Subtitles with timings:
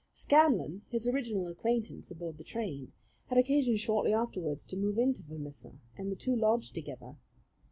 [0.15, 2.91] Scanlan, his original acquaintance aboard the train,
[3.27, 7.17] had occasion shortly afterwards to move into Vermissa, and the two lodged together.